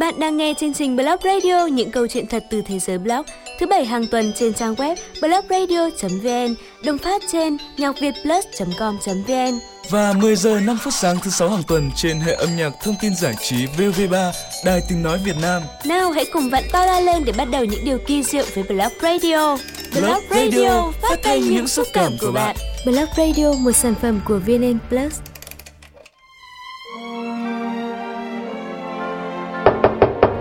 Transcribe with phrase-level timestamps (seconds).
[0.00, 3.22] Bạn đang nghe chương trình Blog Radio những câu chuyện thật từ thế giới blog
[3.58, 6.54] thứ bảy hàng tuần trên trang web blogradio.vn,
[6.84, 9.58] đồng phát trên nhacvietplus.com.vn
[9.90, 12.94] và 10 giờ 5 phút sáng thứ sáu hàng tuần trên hệ âm nhạc thông
[13.00, 14.32] tin giải trí VV3
[14.64, 15.62] Đài Tiếng nói Việt Nam.
[15.84, 18.64] Nào hãy cùng vặn to ra lên để bắt đầu những điều kỳ diệu với
[18.64, 19.56] Blog Radio.
[19.94, 22.56] Blog Radio phát thanh những xúc cảm của bạn.
[22.84, 25.29] Blog Radio một sản phẩm của VN Plus.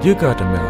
[0.05, 0.69] You got a mail.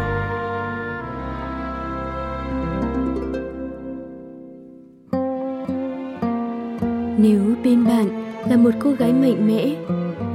[7.18, 8.08] Nếu bên bạn
[8.48, 9.74] là một cô gái mạnh mẽ,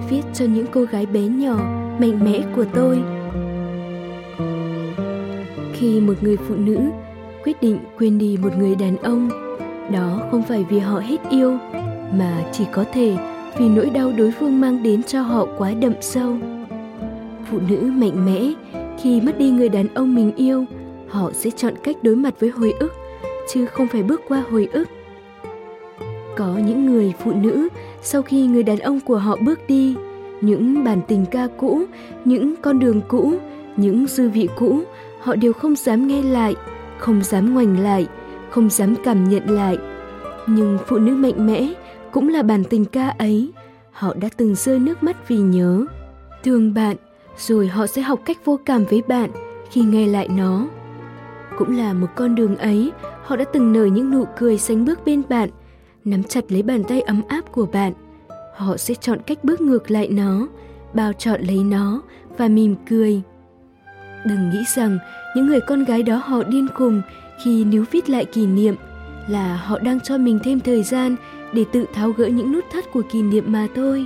[0.09, 1.55] viết cho những cô gái bé nhỏ,
[1.99, 3.03] mạnh mẽ của tôi.
[5.73, 6.79] Khi một người phụ nữ
[7.43, 9.29] quyết định quên đi một người đàn ông,
[9.91, 11.57] đó không phải vì họ hết yêu,
[12.13, 13.17] mà chỉ có thể
[13.57, 16.37] vì nỗi đau đối phương mang đến cho họ quá đậm sâu.
[17.51, 18.41] Phụ nữ mạnh mẽ
[19.01, 20.65] khi mất đi người đàn ông mình yêu,
[21.07, 22.93] họ sẽ chọn cách đối mặt với hồi ức,
[23.53, 24.87] chứ không phải bước qua hồi ức.
[26.37, 27.67] Có những người phụ nữ,
[28.01, 29.95] sau khi người đàn ông của họ bước đi,
[30.41, 31.83] những bản tình ca cũ,
[32.25, 33.33] những con đường cũ,
[33.77, 34.83] những dư vị cũ,
[35.21, 36.55] họ đều không dám nghe lại,
[36.97, 38.07] không dám ngoảnh lại,
[38.49, 39.77] không dám cảm nhận lại.
[40.47, 41.73] Nhưng phụ nữ mạnh mẽ
[42.11, 43.51] cũng là bản tình ca ấy,
[43.91, 45.85] họ đã từng rơi nước mắt vì nhớ.
[46.43, 46.95] Thương bạn
[47.37, 49.29] rồi họ sẽ học cách vô cảm với bạn
[49.71, 50.67] khi nghe lại nó.
[51.57, 52.91] Cũng là một con đường ấy,
[53.23, 55.49] họ đã từng nở những nụ cười sánh bước bên bạn,
[56.05, 57.93] nắm chặt lấy bàn tay ấm áp của bạn.
[58.55, 60.47] Họ sẽ chọn cách bước ngược lại nó,
[60.93, 62.01] bao trọn lấy nó
[62.37, 63.21] và mỉm cười.
[64.25, 64.97] Đừng nghĩ rằng
[65.35, 67.01] những người con gái đó họ điên cùng
[67.43, 68.75] khi níu viết lại kỷ niệm,
[69.27, 71.15] là họ đang cho mình thêm thời gian
[71.53, 74.05] để tự tháo gỡ những nút thắt của kỷ niệm mà thôi.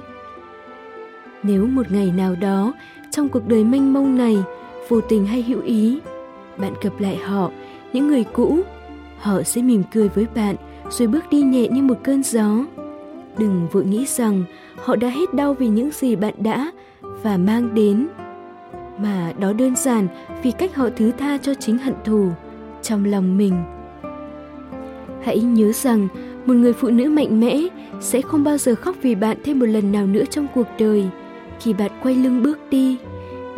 [1.43, 2.73] Nếu một ngày nào đó
[3.19, 4.37] trong cuộc đời mênh mông này,
[4.89, 5.99] vô tình hay hữu ý.
[6.57, 7.51] Bạn gặp lại họ,
[7.93, 8.59] những người cũ,
[9.17, 10.55] họ sẽ mỉm cười với bạn
[10.89, 12.65] rồi bước đi nhẹ như một cơn gió.
[13.37, 14.43] Đừng vội nghĩ rằng
[14.75, 16.71] họ đã hết đau vì những gì bạn đã
[17.01, 18.07] và mang đến,
[18.97, 20.07] mà đó đơn giản
[20.43, 22.29] vì cách họ thứ tha cho chính hận thù
[22.81, 23.53] trong lòng mình.
[25.23, 26.07] Hãy nhớ rằng
[26.45, 27.61] một người phụ nữ mạnh mẽ
[27.99, 31.09] sẽ không bao giờ khóc vì bạn thêm một lần nào nữa trong cuộc đời
[31.59, 32.97] khi bạn quay lưng bước đi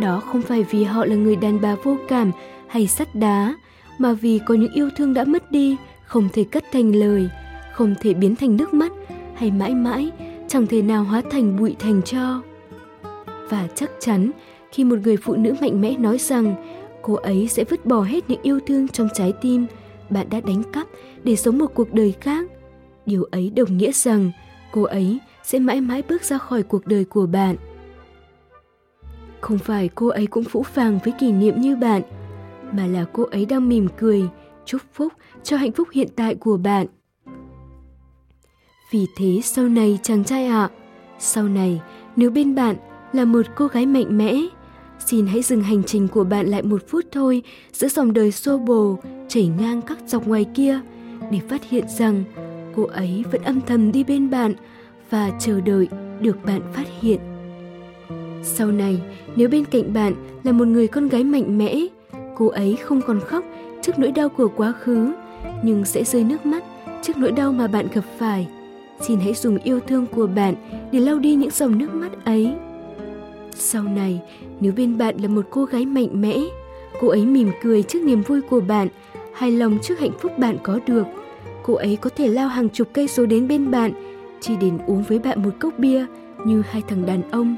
[0.01, 2.31] đó không phải vì họ là người đàn bà vô cảm
[2.67, 3.55] hay sắt đá,
[3.97, 7.29] mà vì có những yêu thương đã mất đi, không thể cất thành lời,
[7.73, 8.91] không thể biến thành nước mắt
[9.35, 10.11] hay mãi mãi,
[10.47, 12.41] chẳng thể nào hóa thành bụi thành cho.
[13.49, 14.31] Và chắc chắn,
[14.71, 16.55] khi một người phụ nữ mạnh mẽ nói rằng,
[17.01, 19.65] cô ấy sẽ vứt bỏ hết những yêu thương trong trái tim,
[20.09, 20.87] bạn đã đánh cắp
[21.23, 22.45] để sống một cuộc đời khác.
[23.05, 24.31] Điều ấy đồng nghĩa rằng
[24.71, 27.55] cô ấy sẽ mãi mãi bước ra khỏi cuộc đời của bạn
[29.41, 32.01] không phải cô ấy cũng phũ phàng với kỷ niệm như bạn,
[32.71, 34.23] mà là cô ấy đang mỉm cười,
[34.65, 35.13] chúc phúc
[35.43, 36.87] cho hạnh phúc hiện tại của bạn.
[38.91, 40.69] Vì thế sau này chàng trai ạ, à,
[41.19, 41.81] sau này
[42.15, 42.75] nếu bên bạn
[43.13, 44.41] là một cô gái mạnh mẽ,
[45.05, 47.43] xin hãy dừng hành trình của bạn lại một phút thôi
[47.73, 50.79] giữa dòng đời xô bồ chảy ngang các dọc ngoài kia
[51.31, 52.23] để phát hiện rằng
[52.75, 54.53] cô ấy vẫn âm thầm đi bên bạn
[55.09, 55.87] và chờ đợi
[56.19, 57.30] được bạn phát hiện.
[58.43, 59.01] Sau này,
[59.35, 60.13] nếu bên cạnh bạn
[60.43, 61.75] là một người con gái mạnh mẽ,
[62.35, 63.45] cô ấy không còn khóc
[63.81, 65.11] trước nỗi đau của quá khứ,
[65.63, 66.63] nhưng sẽ rơi nước mắt
[67.01, 68.47] trước nỗi đau mà bạn gặp phải.
[69.01, 70.55] Xin hãy dùng yêu thương của bạn
[70.91, 72.53] để lau đi những dòng nước mắt ấy.
[73.55, 74.21] Sau này,
[74.59, 76.37] nếu bên bạn là một cô gái mạnh mẽ,
[76.99, 78.87] cô ấy mỉm cười trước niềm vui của bạn,
[79.33, 81.03] hài lòng trước hạnh phúc bạn có được.
[81.63, 83.91] Cô ấy có thể lao hàng chục cây số đến bên bạn,
[84.39, 86.05] chỉ đến uống với bạn một cốc bia
[86.45, 87.55] như hai thằng đàn ông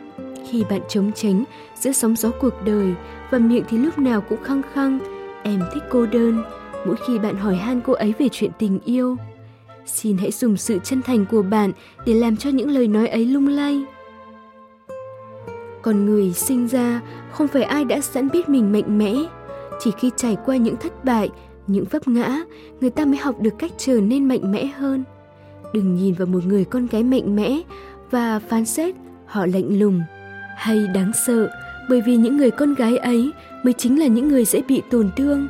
[0.49, 1.43] khi bạn chống chánh
[1.75, 2.93] giữa sóng gió cuộc đời
[3.31, 4.99] và miệng thì lúc nào cũng khăng khăng,
[5.43, 6.43] em thích cô đơn.
[6.85, 9.17] Mỗi khi bạn hỏi han cô ấy về chuyện tình yêu,
[9.85, 11.71] xin hãy dùng sự chân thành của bạn
[12.05, 13.83] để làm cho những lời nói ấy lung lay.
[15.81, 17.01] Con người sinh ra
[17.31, 19.15] không phải ai đã sẵn biết mình mạnh mẽ.
[19.79, 21.29] Chỉ khi trải qua những thất bại,
[21.67, 22.41] những vấp ngã,
[22.81, 25.03] người ta mới học được cách trở nên mạnh mẽ hơn.
[25.73, 27.61] Đừng nhìn vào một người con gái mạnh mẽ
[28.11, 30.01] và phán xét họ lạnh lùng
[30.57, 31.49] hay đáng sợ
[31.89, 33.31] bởi vì những người con gái ấy
[33.63, 35.47] mới chính là những người dễ bị tổn thương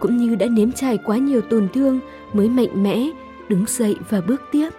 [0.00, 2.00] cũng như đã nếm trải quá nhiều tổn thương
[2.32, 3.06] mới mạnh mẽ
[3.48, 4.70] đứng dậy và bước tiếp.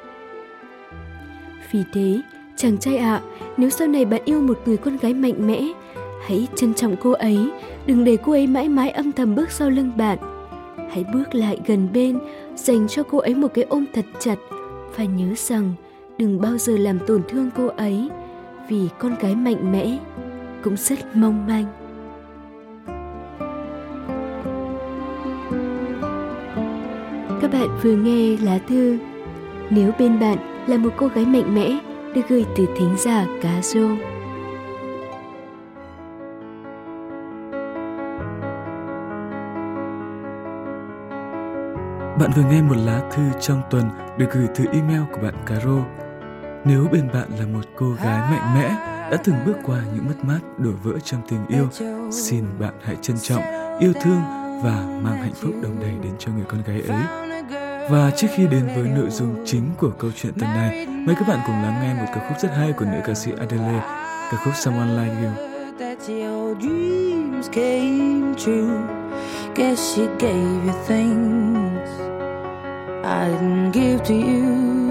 [1.71, 2.21] Vì thế
[2.55, 3.21] chàng trai ạ à,
[3.57, 5.67] nếu sau này bạn yêu một người con gái mạnh mẽ
[6.27, 7.37] hãy trân trọng cô ấy
[7.85, 10.17] đừng để cô ấy mãi mãi âm thầm bước sau lưng bạn.
[10.91, 12.19] Hãy bước lại gần bên
[12.55, 14.35] dành cho cô ấy một cái ôm thật chặt
[14.95, 15.73] và nhớ rằng
[16.17, 18.09] đừng bao giờ làm tổn thương cô ấy
[18.71, 19.97] vì con gái mạnh mẽ
[20.63, 21.65] cũng rất mong manh.
[27.41, 28.97] Các bạn vừa nghe lá thư
[29.69, 30.37] nếu bên bạn
[30.67, 31.79] là một cô gái mạnh mẽ
[32.15, 33.87] được gửi từ thính giả cá rô.
[42.19, 43.83] Bạn vừa nghe một lá thư trong tuần
[44.17, 45.85] được gửi từ email của bạn Caro
[46.65, 48.69] nếu bên bạn là một cô gái mạnh mẽ
[49.11, 51.67] đã từng bước qua những mất mát đổ vỡ trong tình yêu,
[52.11, 53.43] xin bạn hãy trân trọng,
[53.79, 54.21] yêu thương
[54.63, 57.03] và mang hạnh phúc đồng đầy đến cho người con gái ấy.
[57.89, 61.27] Và trước khi đến với nội dung chính của câu chuyện tuần này, mời các
[61.27, 63.79] bạn cùng lắng nghe một ca khúc rất hay của nữ ca sĩ Adele,
[64.31, 65.31] ca khúc Someone Like You.
[69.55, 71.89] Guess she gave you things
[73.03, 74.90] I didn't give to you.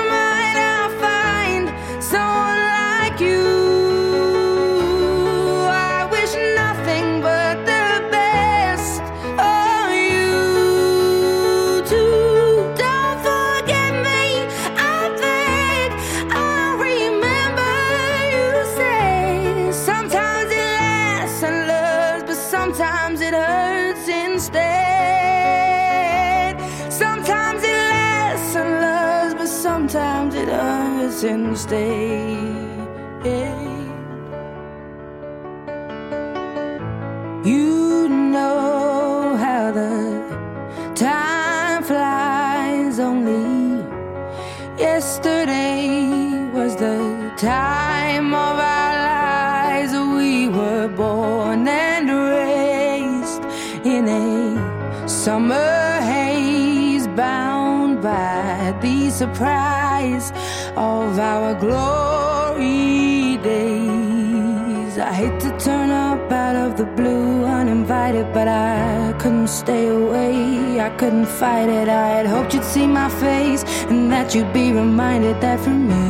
[55.25, 60.31] summer haze, bound by the surprise
[60.75, 64.97] of our glory days.
[64.97, 70.79] I hate to turn up out of the blue uninvited, but I couldn't stay away.
[70.79, 71.87] I couldn't fight it.
[71.87, 76.07] I had hoped you'd see my face and that you'd be reminded that for me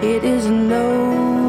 [0.00, 1.41] it isn't over.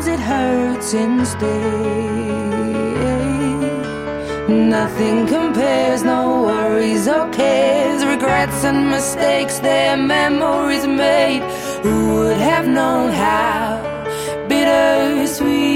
[0.00, 1.48] Sometimes it hurts instead.
[4.48, 11.42] Nothing compares, no worries or cares, regrets and mistakes, their memories made.
[11.82, 13.82] Who would have known how
[14.48, 15.67] bittersweet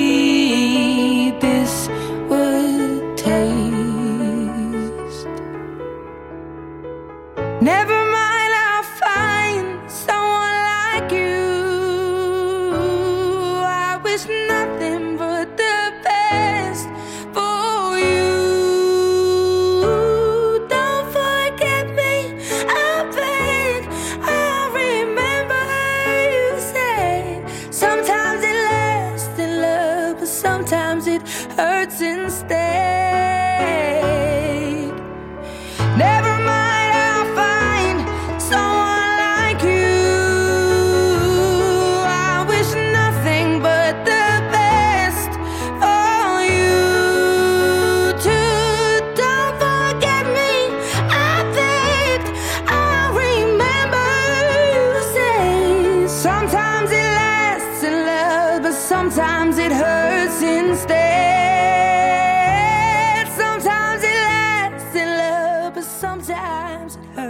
[31.56, 32.71] hurts instead.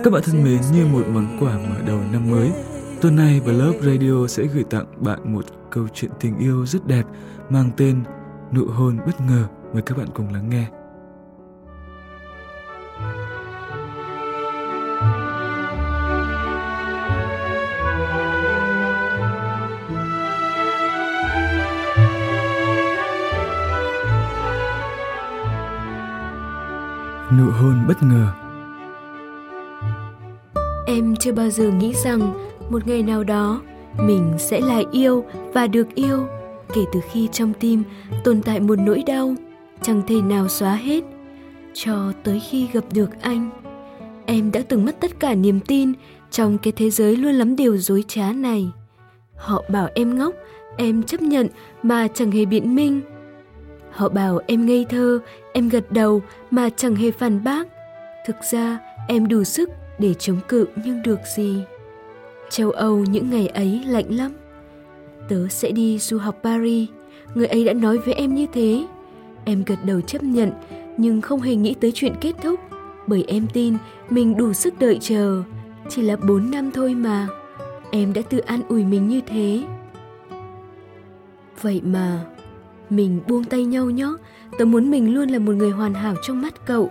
[0.04, 2.50] Các bạn thân mến, như một món quà mở đầu năm mới,
[3.00, 7.02] tuần này Blog Radio sẽ gửi tặng bạn một câu chuyện tình yêu rất đẹp
[7.50, 8.02] mang tên
[8.52, 9.44] Nụ hôn bất ngờ.
[9.73, 10.66] Mời các bạn cùng lắng nghe.
[27.38, 28.41] Nụ hôn bất ngờ
[30.94, 33.62] Em chưa bao giờ nghĩ rằng một ngày nào đó
[33.99, 36.26] mình sẽ lại yêu và được yêu,
[36.75, 37.82] kể từ khi trong tim
[38.25, 39.34] tồn tại một nỗi đau,
[39.82, 41.04] chẳng thể nào xóa hết,
[41.75, 43.50] cho tới khi gặp được anh.
[44.26, 45.92] Em đã từng mất tất cả niềm tin
[46.30, 48.68] trong cái thế giới luôn lắm điều dối trá này.
[49.37, 50.34] Họ bảo em ngốc,
[50.76, 51.46] em chấp nhận
[51.82, 53.00] mà chẳng hề biện minh.
[53.90, 55.18] Họ bảo em ngây thơ,
[55.52, 57.68] em gật đầu mà chẳng hề phản bác.
[58.26, 59.70] Thực ra, em đủ sức
[60.02, 61.62] để chống cự nhưng được gì?
[62.50, 64.32] Châu âu những ngày ấy lạnh lắm.
[65.28, 66.88] Tớ sẽ đi du học paris.
[67.35, 68.87] Người ấy đã nói với em như thế.
[69.44, 70.50] Em gật đầu chấp nhận,
[70.97, 72.61] nhưng không hề nghĩ tới chuyện kết thúc,
[73.06, 73.76] bởi em tin
[74.11, 75.42] mình đủ sức đợi chờ.
[75.88, 77.28] Chỉ là bốn năm thôi mà.
[77.90, 79.62] Em đã tự an ủi mình như thế.
[81.62, 82.25] Vậy mà,
[82.90, 84.16] mình buông tay nhau nhó.
[84.59, 86.90] tớ muốn mình luôn là một người hoàn hảo trong mắt cậu,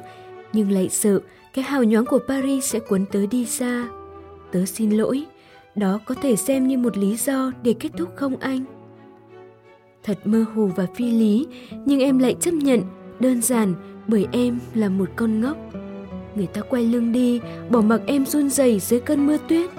[0.54, 1.20] nhưng lại sợ
[1.54, 3.88] cái hào nhoáng của paris sẽ cuốn tớ đi xa.
[4.52, 5.26] Tớ xin lỗi,
[5.76, 8.64] đó có thể xem như một lý do để kết thúc không anh?
[10.04, 11.48] Thật mơ hồ và phi lý,
[11.86, 12.82] nhưng em lại chấp nhận,
[13.20, 13.74] đơn giản
[14.08, 15.58] bởi em là một con ngốc.
[16.36, 17.40] Người ta quay lưng đi,
[17.70, 19.70] bỏ mặc em run rẩy dưới cơn mưa tuyết.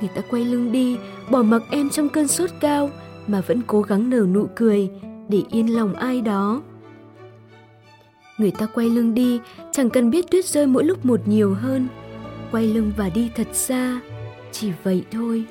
[0.00, 0.96] Người ta quay lưng đi,
[1.30, 2.90] bỏ mặc em trong cơn sốt cao,
[3.26, 4.90] mà vẫn cố gắng nở nụ cười
[5.28, 6.62] để yên lòng ai đó
[8.42, 9.40] người ta quay lưng đi,
[9.72, 11.88] chẳng cần biết tuyết rơi mỗi lúc một nhiều hơn.
[12.52, 14.00] Quay lưng và đi thật xa,
[14.52, 15.44] chỉ vậy thôi.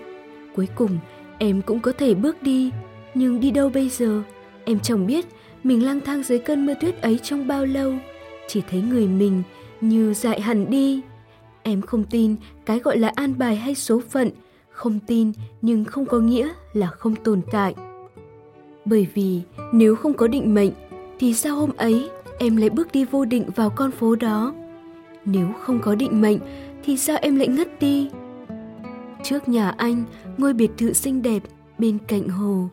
[0.56, 0.98] Cuối cùng,
[1.38, 2.72] em cũng có thể bước đi.
[3.14, 4.22] Nhưng đi đâu bây giờ?
[4.66, 5.26] Em chẳng biết,
[5.64, 7.94] mình lang thang dưới cơn mưa tuyết ấy trong bao lâu.
[8.48, 9.44] Chỉ thấy người mình
[9.82, 11.02] như dại hẳn đi.
[11.64, 14.30] Em không tin cái gọi là an bài hay số phận.
[14.70, 15.32] Không tin,
[15.62, 17.76] nhưng không có nghĩa là không tồn tại.
[18.86, 19.42] Bởi vì
[19.74, 20.72] nếu không có định mệnh,
[21.20, 22.10] thì sao hôm ấy
[22.42, 24.54] em lại bước đi vô định vào con phố đó.
[25.26, 26.38] Nếu không có định mệnh,
[26.84, 28.10] thì sao em lại ngất đi?
[29.24, 30.04] Trước nhà anh,
[30.38, 31.44] ngôi biệt thự xinh đẹp
[31.78, 32.70] bên cạnh hồ.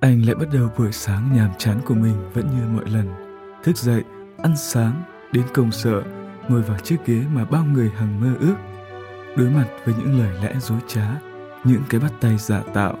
[0.00, 3.08] Anh lại bắt đầu buổi sáng nhàm chán của mình vẫn như mọi lần.
[3.62, 4.02] Thức dậy,
[4.38, 5.02] ăn sáng,
[5.32, 6.02] đến công sở,
[6.48, 8.56] ngồi vào chiếc ghế mà bao người hằng mơ ước.
[9.36, 11.20] Đối mặt với những lời lẽ dối trá,
[11.64, 12.98] những cái bắt tay giả tạo.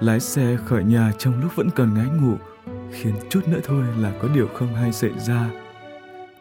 [0.00, 2.36] Lái xe khỏi nhà trong lúc vẫn còn ngái ngủ
[2.92, 5.50] khiến chút nữa thôi là có điều không hay xảy ra.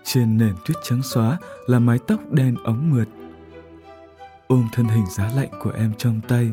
[0.03, 3.07] Trên nền tuyết trắng xóa là mái tóc đen óng mượt.
[4.47, 6.51] Ôm thân hình giá lạnh của em trong tay,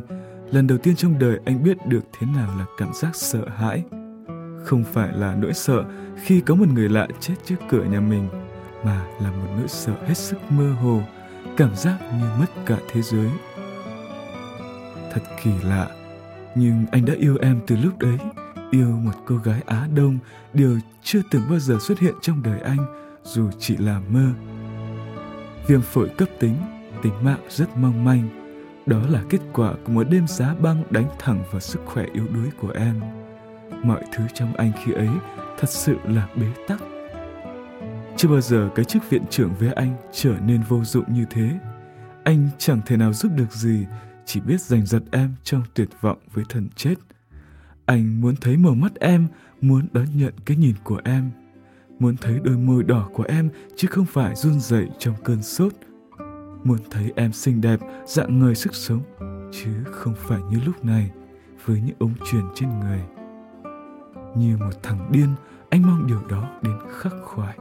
[0.51, 3.83] lần đầu tiên trong đời anh biết được thế nào là cảm giác sợ hãi.
[4.65, 5.85] Không phải là nỗi sợ
[6.23, 8.29] khi có một người lạ chết trước cửa nhà mình,
[8.85, 11.03] mà là một nỗi sợ hết sức mơ hồ,
[11.57, 13.31] cảm giác như mất cả thế giới.
[15.13, 15.89] Thật kỳ lạ,
[16.55, 18.19] nhưng anh đã yêu em từ lúc đấy
[18.71, 20.19] yêu một cô gái á đông,
[20.53, 24.31] điều chưa từng bao giờ xuất hiện trong đời anh, dù chỉ là mơ.
[25.67, 26.57] Viêm phổi cấp tính
[27.03, 28.29] tính mạng rất mong manh.
[28.87, 32.27] Đó là kết quả của một đêm giá băng đánh thẳng vào sức khỏe yếu
[32.35, 33.01] đuối của em.
[33.83, 35.09] Mọi thứ trong anh khi ấy
[35.59, 36.81] thật sự là bế tắc.
[38.17, 41.51] Chưa bao giờ cái chức viện trưởng với anh trở nên vô dụng như thế.
[42.25, 43.87] Anh chẳng thể nào giúp được gì,
[44.25, 46.95] chỉ biết giành giật em trong tuyệt vọng với thần chết
[47.89, 49.27] anh muốn thấy mở mắt em,
[49.61, 51.31] muốn đón nhận cái nhìn của em.
[51.99, 55.73] Muốn thấy đôi môi đỏ của em, chứ không phải run rẩy trong cơn sốt.
[56.65, 59.01] Muốn thấy em xinh đẹp, dạng người sức sống,
[59.53, 61.11] chứ không phải như lúc này,
[61.65, 63.01] với những ống truyền trên người.
[64.37, 65.29] Như một thằng điên,
[65.71, 67.59] anh mong điều đó đến khắc khoải.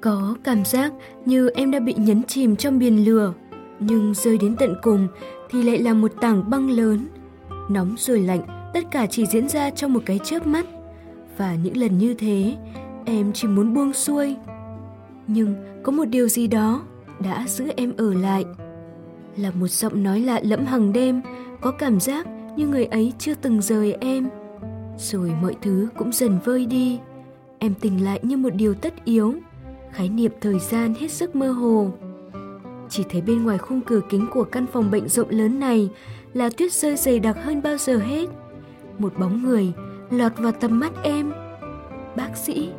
[0.00, 0.92] Có cảm giác
[1.26, 3.34] như em đã bị nhấn chìm trong biển lửa,
[3.80, 5.08] nhưng rơi đến tận cùng
[5.50, 7.08] thì lại là một tảng băng lớn
[7.68, 10.66] nóng rồi lạnh, tất cả chỉ diễn ra trong một cái chớp mắt.
[11.36, 12.56] Và những lần như thế,
[13.04, 14.36] em chỉ muốn buông xuôi.
[15.26, 16.82] Nhưng có một điều gì đó
[17.20, 18.44] đã giữ em ở lại.
[19.36, 21.20] Là một giọng nói lạ lẫm hằng đêm,
[21.60, 22.26] có cảm giác
[22.56, 24.28] như người ấy chưa từng rời em.
[24.98, 26.98] Rồi mọi thứ cũng dần vơi đi.
[27.58, 29.34] Em tỉnh lại như một điều tất yếu,
[29.92, 31.90] khái niệm thời gian hết sức mơ hồ.
[32.88, 35.90] Chỉ thấy bên ngoài khung cửa kính của căn phòng bệnh rộng lớn này
[36.34, 38.28] là tuyết rơi dày đặc hơn bao giờ hết.
[38.98, 39.72] Một bóng người
[40.10, 41.32] lọt vào tầm mắt em.
[42.16, 42.70] Bác sĩ,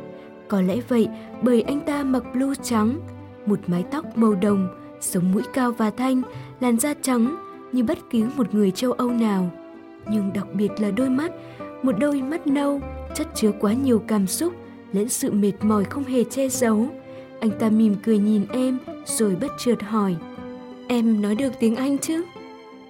[0.48, 1.08] có lẽ vậy
[1.42, 3.00] bởi anh ta mặc blue trắng,
[3.46, 4.68] một mái tóc màu đồng,
[5.00, 6.22] sống mũi cao và thanh,
[6.60, 7.36] làn da trắng
[7.72, 9.50] như bất cứ một người châu âu nào.
[10.10, 11.32] Nhưng đặc biệt là đôi mắt,
[11.82, 12.80] một đôi mắt nâu,
[13.14, 14.52] chất chứa quá nhiều cảm xúc,
[14.92, 16.86] lẫn sự mệt mỏi không hề che giấu.
[17.40, 20.16] Anh ta mỉm cười nhìn em rồi bất chợt hỏi,
[20.88, 22.22] em nói được tiếng anh chứ?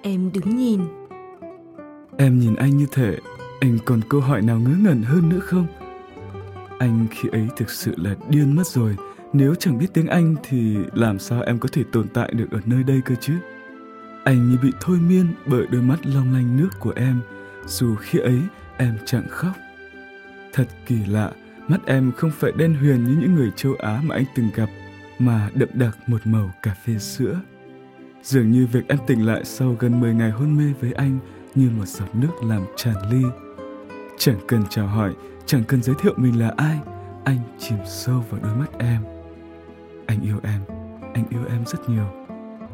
[0.04, 0.80] Em đứng nhìn
[2.18, 3.18] em nhìn anh như thể
[3.60, 5.66] anh còn câu hỏi nào ngớ ngẩn hơn nữa không
[6.78, 8.96] anh khi ấy thực sự là điên mất rồi
[9.34, 12.60] Nếu chẳng biết tiếng Anh thì làm sao em có thể tồn tại được ở
[12.64, 13.32] nơi đây cơ chứ?
[14.24, 17.20] Anh như bị thôi miên bởi đôi mắt long lanh nước của em,
[17.66, 18.38] dù khi ấy
[18.76, 19.52] em chẳng khóc.
[20.52, 21.32] Thật kỳ lạ,
[21.68, 24.68] mắt em không phải đen huyền như những người châu Á mà anh từng gặp,
[25.18, 27.40] mà đậm đặc một màu cà phê sữa.
[28.24, 31.18] Dường như việc em tỉnh lại sau gần 10 ngày hôn mê với anh
[31.54, 33.22] như một giọt nước làm tràn ly.
[34.18, 35.14] Chẳng cần chào hỏi,
[35.46, 36.78] chẳng cần giới thiệu mình là ai,
[37.24, 39.02] anh chìm sâu vào đôi mắt em.
[40.06, 40.60] Anh yêu em,
[41.14, 42.06] anh yêu em rất nhiều.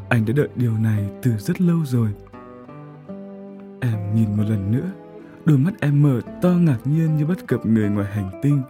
[0.08, 2.08] Anh đã đợi điều này từ rất lâu rồi.
[3.80, 4.90] Em nhìn một lần nữa,
[5.44, 8.62] đôi mắt em mở to ngạc nhiên như bắt gặp người ngoài hành tinh.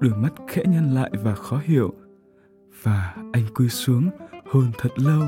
[0.00, 1.94] Đôi mắt khẽ nhăn lại và khó hiểu.
[2.82, 4.10] Và anh quy xuống,
[4.50, 5.22] hôn thật lâu,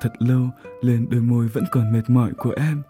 [0.00, 0.48] thật lâu
[0.80, 2.82] lên đôi môi vẫn còn mệt mỏi của em.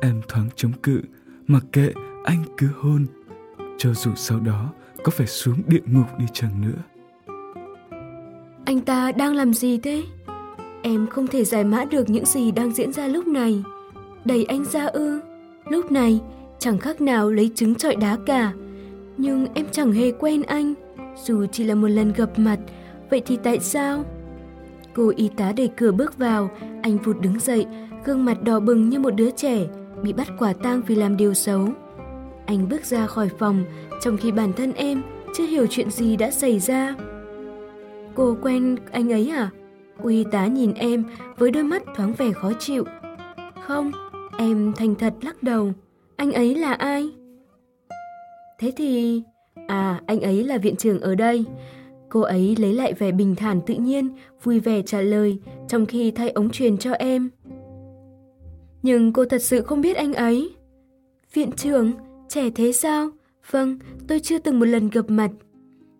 [0.00, 1.00] Em thoáng chống cự,
[1.46, 1.92] mặc kệ
[2.24, 3.06] anh cứ hôn,
[3.78, 4.72] cho dù sau đó
[5.04, 6.82] có phải xuống địa ngục đi chăng nữa.
[8.64, 10.02] Anh ta đang làm gì thế?
[10.82, 13.62] Em không thể giải mã được những gì đang diễn ra lúc này.
[14.24, 15.20] Đẩy anh ra ư?
[15.68, 16.20] Lúc này
[16.58, 18.52] chẳng khác nào lấy trứng trọi đá cả.
[19.16, 20.74] Nhưng em chẳng hề quen anh,
[21.24, 22.58] dù chỉ là một lần gặp mặt,
[23.10, 24.04] vậy thì tại sao?
[24.94, 26.50] Cô y tá đẩy cửa bước vào,
[26.82, 27.66] anh vụt đứng dậy,
[28.04, 29.66] gương mặt đỏ bừng như một đứa trẻ,
[30.02, 31.68] bị bắt quả tang vì làm điều xấu.
[32.46, 33.64] Anh bước ra khỏi phòng,
[34.00, 35.02] trong khi bản thân em
[35.34, 36.94] chưa hiểu chuyện gì đã xảy ra.
[38.14, 39.50] Cô quen anh ấy à?
[40.02, 41.04] Cô y tá nhìn em
[41.36, 42.84] với đôi mắt thoáng vẻ khó chịu.
[43.62, 43.92] Không,
[44.38, 45.72] em thành thật lắc đầu.
[46.16, 47.10] Anh ấy là ai?
[48.58, 49.22] Thế thì...
[49.68, 51.44] À, anh ấy là viện trưởng ở đây.
[52.14, 54.08] Cô ấy lấy lại vẻ bình thản tự nhiên,
[54.42, 57.30] vui vẻ trả lời, trong khi thay ống truyền cho em.
[58.82, 60.54] Nhưng cô thật sự không biết anh ấy.
[61.32, 61.92] Viện trưởng,
[62.28, 63.10] trẻ thế sao?
[63.50, 65.30] Vâng, tôi chưa từng một lần gặp mặt.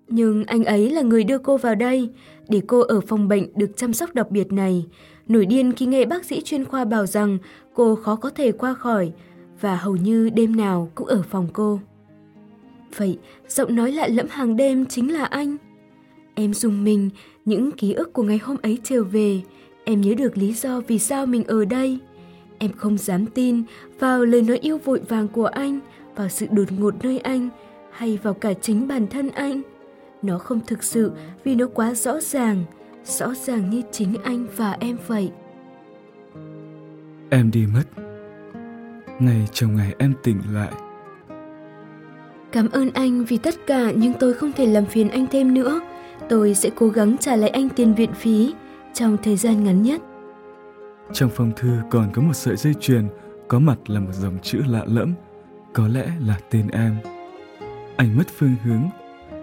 [0.09, 2.11] Nhưng anh ấy là người đưa cô vào đây,
[2.49, 4.87] để cô ở phòng bệnh được chăm sóc đặc biệt này.
[5.27, 7.39] Nổi điên khi nghe bác sĩ chuyên khoa bảo rằng
[7.75, 9.13] cô khó có thể qua khỏi
[9.61, 11.81] và hầu như đêm nào cũng ở phòng cô.
[12.97, 15.57] Vậy, giọng nói lạ lẫm hàng đêm chính là anh.
[16.35, 17.11] Em dùng mình,
[17.45, 19.41] những ký ức của ngày hôm ấy trở về,
[19.85, 21.99] em nhớ được lý do vì sao mình ở đây.
[22.59, 23.63] Em không dám tin
[23.99, 25.81] vào lời nói yêu vội vàng của anh,
[26.17, 27.49] vào sự đột ngột nơi anh,
[27.91, 29.63] hay vào cả chính bản thân anh.
[30.23, 31.13] Nó không thực sự
[31.45, 32.65] vì nó quá rõ ràng,
[33.05, 35.31] rõ ràng như chính anh và em vậy.
[37.31, 37.85] Em đi mất.
[39.21, 40.73] Ngày trong ngày em tỉnh lại.
[42.53, 45.81] Cảm ơn anh vì tất cả nhưng tôi không thể làm phiền anh thêm nữa.
[46.29, 48.55] Tôi sẽ cố gắng trả lại anh tiền viện phí
[48.93, 50.03] trong thời gian ngắn nhất.
[51.13, 53.09] Trong phong thư còn có một sợi dây chuyền,
[53.49, 55.15] có mặt là một dòng chữ lạ lẫm,
[55.73, 56.97] có lẽ là tên em.
[57.97, 58.83] Anh mất phương hướng.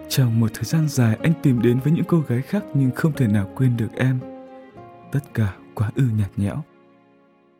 [0.08, 3.12] Trong một thời gian dài anh tìm đến với những cô gái khác nhưng không
[3.12, 4.18] thể nào quên được em.
[5.12, 6.62] Tất cả quá ư nhạt nhẽo.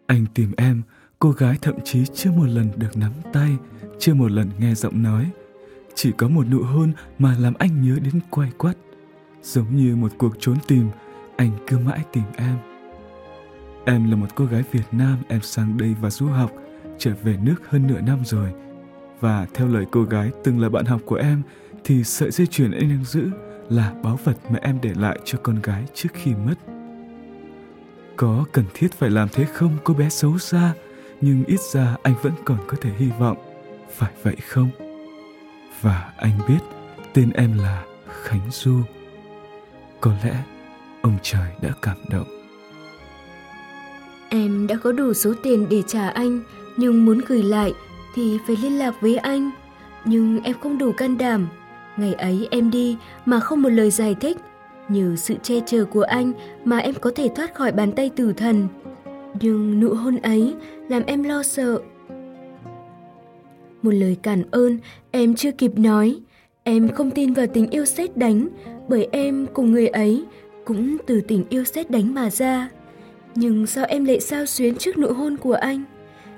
[0.07, 0.83] Anh tìm em,
[1.19, 3.57] cô gái thậm chí chưa một lần được nắm tay,
[3.99, 5.31] chưa một lần nghe giọng nói.
[5.95, 8.77] Chỉ có một nụ hôn mà làm anh nhớ đến quay quắt.
[9.43, 10.89] Giống như một cuộc trốn tìm,
[11.37, 12.57] anh cứ mãi tìm em.
[13.85, 16.51] Em là một cô gái Việt Nam, em sang đây và du học,
[16.99, 18.53] trở về nước hơn nửa năm rồi.
[19.21, 21.43] Và theo lời cô gái từng là bạn học của em,
[21.85, 23.31] thì sợi dây chuyền anh đang giữ
[23.69, 26.55] là báu vật mà em để lại cho con gái trước khi mất.
[28.17, 30.75] Có cần thiết phải làm thế không cô bé xấu xa,
[31.21, 33.37] nhưng ít ra anh vẫn còn có thể hy vọng,
[33.97, 34.71] phải vậy không?
[35.81, 36.61] Và anh biết
[37.15, 37.85] tên em là
[38.23, 38.81] Khánh Du.
[40.03, 40.35] Có lẽ
[41.03, 42.27] ông trời đã cảm động.
[44.29, 46.41] Em đã có đủ số tiền để trả anh,
[46.77, 47.73] nhưng muốn gửi lại
[48.15, 49.51] thì phải liên lạc với anh.
[50.05, 51.49] Nhưng em không đủ can đảm.
[51.97, 54.37] Ngày ấy em đi mà không một lời giải thích.
[54.89, 56.33] Nhờ sự che chở của anh
[56.65, 58.69] mà em có thể thoát khỏi bàn tay tử thần.
[59.41, 60.55] Nhưng nụ hôn ấy
[60.89, 61.81] làm em lo sợ.
[63.83, 64.79] Một lời cảm ơn
[65.11, 66.21] em chưa kịp nói.
[66.65, 68.49] Em không tin vào tình yêu xét đánh
[68.89, 70.25] bởi em cùng người ấy
[70.65, 72.69] cũng từ tình yêu xét đánh mà ra.
[73.35, 75.85] Nhưng sao em lại sao xuyến trước nụ hôn của anh?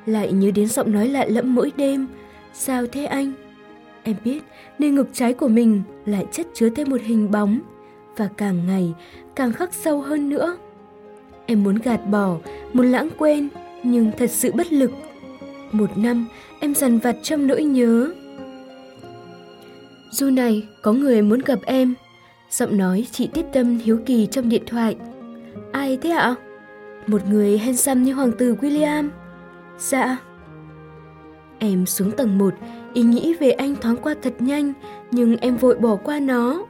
[0.07, 2.07] Lại nhớ đến giọng nói lạ lẫm mỗi đêm.
[2.53, 3.33] Sao thế anh?
[4.03, 4.43] Em biết
[4.79, 7.59] nơi ngực trái của mình lại chất chứa thêm một hình bóng
[8.17, 8.95] và càng ngày
[9.37, 10.57] càng khắc sâu hơn nữa.
[11.47, 12.37] Em muốn gạt bỏ,
[12.73, 13.49] muốn lãng quên
[13.83, 14.91] nhưng thật sự bất lực.
[15.73, 16.27] Một năm
[16.61, 18.15] em dằn vặt trong nỗi nhớ.
[20.15, 21.95] Du này, có người muốn gặp em.
[22.51, 24.97] Giọng nói chị tiết tâm hiếu kỳ trong điện thoại.
[25.73, 26.35] Ai thế ạ?
[27.07, 29.09] Một người handsome như hoàng tử William.
[29.79, 30.17] Dạ.
[31.59, 32.55] Em xuống tầng 1,
[32.95, 34.73] ý nghĩ về anh thoáng qua thật nhanh,
[35.11, 36.67] nhưng em vội bỏ qua nó.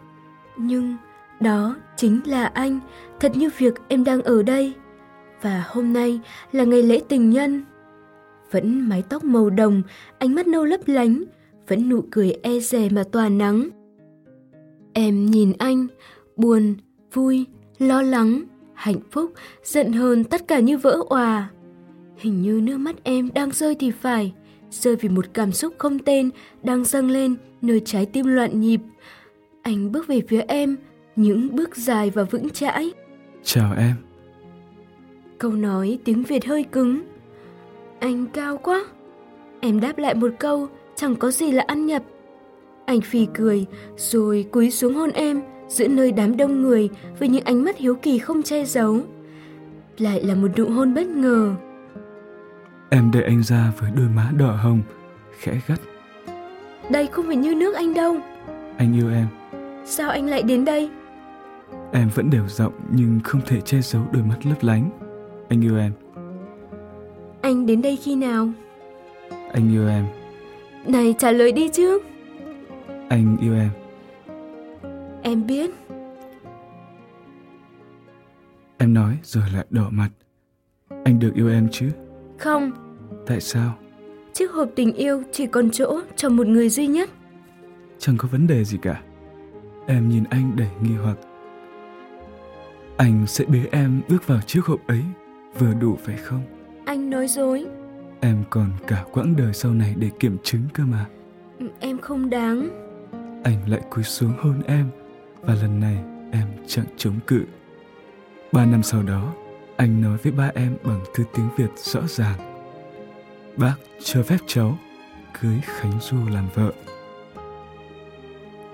[0.56, 0.96] Nhưng
[1.40, 2.80] Đó chính là anh,
[3.20, 4.72] thật như việc em đang ở đây.
[5.42, 6.20] Và hôm nay
[6.52, 7.64] là ngày lễ tình nhân.
[8.50, 9.82] Vẫn mái tóc màu đồng,
[10.18, 11.24] ánh mắt nâu lấp lánh,
[11.68, 13.68] vẫn nụ cười e dè mà tỏa nắng.
[14.92, 15.86] Em nhìn anh,
[16.36, 16.74] buồn,
[17.12, 17.46] vui,
[17.78, 18.42] lo lắng,
[18.74, 19.32] hạnh phúc,
[19.64, 21.50] giận hờn tất cả như vỡ òa.
[22.16, 24.32] Hình như nước mắt em đang rơi thì phải,
[24.70, 26.30] rơi vì một cảm xúc không tên
[26.62, 28.80] đang dâng lên nơi trái tim loạn nhịp.
[29.62, 30.76] Anh bước về phía em,
[31.16, 32.92] những bước dài và vững chãi.
[33.42, 33.94] Chào em.
[35.38, 37.02] Câu nói tiếng Việt hơi cứng.
[38.00, 38.84] Anh cao quá.
[39.60, 42.02] Em đáp lại một câu, chẳng có gì là ăn nhập.
[42.86, 47.44] Anh phì cười, rồi cúi xuống hôn em, giữa nơi đám đông người với những
[47.44, 48.98] ánh mắt hiếu kỳ không che giấu.
[49.98, 51.54] Lại là một nụ hôn bất ngờ.
[52.90, 54.82] Em đẩy anh ra với đôi má đỏ hồng,
[55.38, 55.80] khẽ gắt.
[56.90, 58.16] Đây không phải như nước anh đâu.
[58.76, 59.26] Anh yêu em.
[59.84, 60.90] Sao anh lại đến đây?
[61.92, 64.90] Em vẫn đều giọng nhưng không thể che giấu đôi mắt lấp lánh.
[65.48, 65.92] Anh yêu em.
[67.42, 68.48] Anh đến đây khi nào?
[69.52, 70.06] Anh yêu em.
[70.86, 71.98] Này trả lời đi chứ.
[73.08, 73.70] Anh yêu em.
[75.22, 75.70] Em biết.
[78.78, 80.08] Em nói rồi lại đỏ mặt.
[81.04, 81.90] Anh được yêu em chứ?
[82.38, 82.70] Không.
[83.26, 83.74] Tại sao?
[84.32, 87.10] Chiếc hộp tình yêu chỉ còn chỗ cho một người duy nhất.
[87.98, 89.02] Chẳng có vấn đề gì cả.
[89.86, 91.16] Em nhìn anh đầy nghi hoặc.
[92.96, 95.02] Anh sẽ bế em bước vào chiếc hộp ấy,
[95.58, 96.42] vừa đủ phải không?
[96.84, 97.66] Anh nói dối.
[98.20, 101.06] Em còn cả quãng đời sau này để kiểm chứng cơ mà.
[101.58, 102.68] Ừ, em không đáng.
[103.44, 104.88] Anh lại cúi xuống hôn em
[105.40, 105.96] và lần này
[106.32, 107.44] em chẳng chống cự.
[108.52, 109.34] Ba năm sau đó,
[109.76, 112.38] anh nói với ba em bằng thư tiếng Việt rõ ràng.
[113.56, 114.78] Bác cho phép cháu
[115.40, 116.72] cưới Khánh Du làm vợ.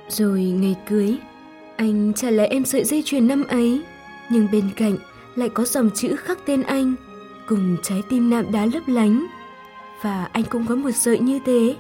[0.09, 1.18] Rồi ngày cưới,
[1.76, 3.83] anh trả lại em sợi dây chuyền năm ấy,
[4.31, 4.96] nhưng bên cạnh
[5.37, 6.94] lại có dòng chữ khắc tên anh
[7.50, 9.26] cùng trái tim nạm đá lấp lánh.
[10.02, 11.76] Và anh cũng có một sợi như thế,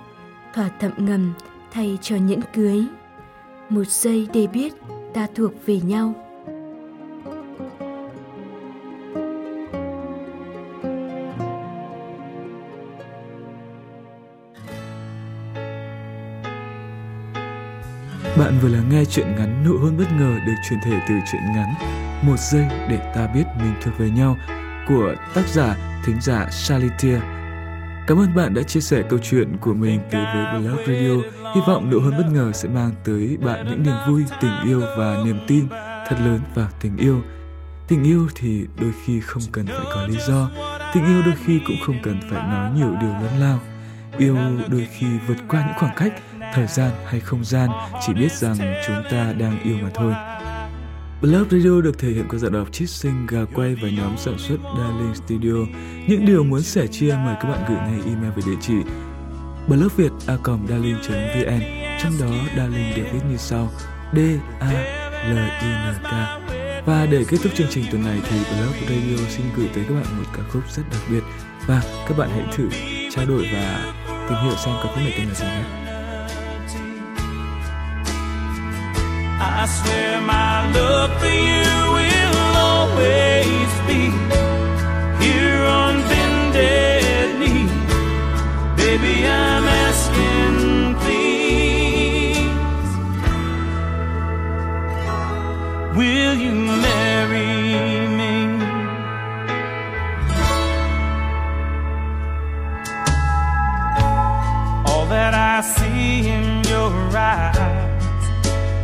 [0.54, 1.32] thỏa thậm ngầm
[1.72, 2.84] thay cho nhẫn cưới.
[3.68, 4.72] Một giây để biết
[5.14, 6.14] ta thuộc về nhau.
[18.38, 21.42] Bạn vừa lắng nghe chuyện ngắn Nụ hôn bất ngờ được truyền thể từ chuyện
[21.54, 21.74] ngắn
[22.22, 24.36] Một giây để ta biết mình thuộc về nhau
[24.90, 27.20] của tác giả thính giả Salitia.
[28.06, 31.30] Cảm ơn bạn đã chia sẻ câu chuyện của mình tới với Blog Radio.
[31.54, 34.80] Hy vọng nụ hôn bất ngờ sẽ mang tới bạn những niềm vui, tình yêu
[34.98, 35.68] và niềm tin
[36.08, 37.22] thật lớn vào tình yêu.
[37.88, 40.50] Tình yêu thì đôi khi không cần phải có lý do,
[40.94, 43.58] tình yêu đôi khi cũng không cần phải nói nhiều điều lớn lao.
[44.18, 44.36] Yêu
[44.70, 46.12] đôi khi vượt qua những khoảng cách
[46.54, 47.70] thời gian hay không gian
[48.06, 50.14] chỉ biết rằng chúng ta đang yêu mà thôi
[51.22, 54.38] Love Radio được thể hiện qua giọng đọc Chit Sing, Gà Quay và nhóm sản
[54.38, 55.54] xuất Darling Studio.
[56.08, 58.74] Những điều muốn sẻ chia, mời các bạn gửi ngay email về địa chỉ
[59.68, 61.60] blogviet.darling.vn
[62.02, 63.70] Trong đó, Darling được viết như sau
[64.12, 66.12] D-A-L-I-N-K
[66.86, 69.94] Và để kết thúc chương trình tuần này thì Blog Radio xin gửi tới các
[69.94, 71.22] bạn một ca khúc rất đặc biệt.
[71.66, 72.68] Và các bạn hãy thử
[73.10, 73.94] trao đổi và
[74.28, 75.89] tìm hiểu xem ca khúc này tên là gì nhé.
[79.62, 84.08] I swear my love for you will always be
[85.22, 87.68] here on bended knee.
[88.74, 89.49] Baby, I'm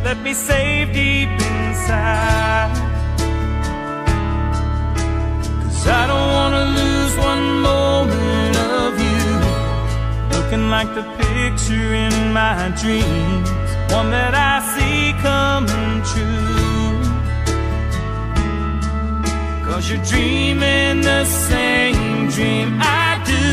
[0.07, 2.71] let me save deep inside.
[5.63, 9.25] Cause I don't wanna lose one moment of you.
[10.33, 13.49] Looking like the picture in my dreams,
[13.97, 16.95] one that I see coming true.
[19.65, 23.47] Cause you're dreaming the same dream I do.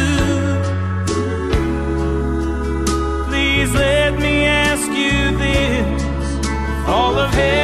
[3.29, 4.44] Please let me
[6.95, 7.63] all of heaven